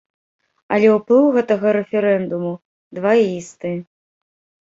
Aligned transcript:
Але 0.75 0.87
ўплыў 0.93 1.27
гэтага 1.35 1.67
рэферэндуму 1.77 2.51
дваісты. 3.01 3.71